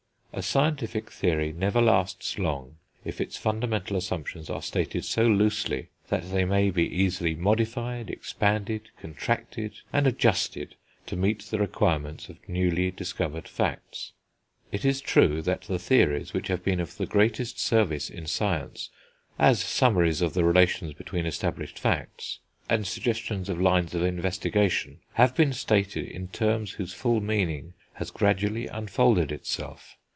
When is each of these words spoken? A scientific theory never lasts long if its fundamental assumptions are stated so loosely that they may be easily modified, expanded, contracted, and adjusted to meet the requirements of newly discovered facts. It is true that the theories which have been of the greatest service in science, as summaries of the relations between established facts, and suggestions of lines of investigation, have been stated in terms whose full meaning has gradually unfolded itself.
A 0.33 0.41
scientific 0.41 1.11
theory 1.11 1.51
never 1.51 1.81
lasts 1.81 2.39
long 2.39 2.77
if 3.03 3.19
its 3.19 3.35
fundamental 3.35 3.97
assumptions 3.97 4.49
are 4.49 4.61
stated 4.61 5.03
so 5.03 5.27
loosely 5.27 5.89
that 6.07 6.31
they 6.31 6.45
may 6.45 6.69
be 6.71 6.87
easily 6.87 7.35
modified, 7.35 8.09
expanded, 8.09 8.91
contracted, 8.97 9.81
and 9.91 10.07
adjusted 10.07 10.75
to 11.07 11.17
meet 11.17 11.41
the 11.43 11.59
requirements 11.59 12.29
of 12.29 12.37
newly 12.47 12.91
discovered 12.91 13.45
facts. 13.45 14.13
It 14.71 14.85
is 14.85 15.01
true 15.01 15.41
that 15.41 15.63
the 15.63 15.77
theories 15.77 16.31
which 16.33 16.47
have 16.47 16.63
been 16.63 16.79
of 16.79 16.95
the 16.95 17.05
greatest 17.05 17.59
service 17.59 18.09
in 18.09 18.25
science, 18.25 18.89
as 19.37 19.59
summaries 19.61 20.21
of 20.21 20.33
the 20.33 20.45
relations 20.45 20.93
between 20.93 21.25
established 21.25 21.77
facts, 21.77 22.39
and 22.69 22.87
suggestions 22.87 23.49
of 23.49 23.59
lines 23.59 23.93
of 23.93 24.01
investigation, 24.01 25.01
have 25.15 25.35
been 25.35 25.51
stated 25.51 26.05
in 26.07 26.29
terms 26.29 26.71
whose 26.71 26.93
full 26.93 27.19
meaning 27.19 27.73
has 27.95 28.09
gradually 28.11 28.65
unfolded 28.67 29.33
itself. 29.33 29.97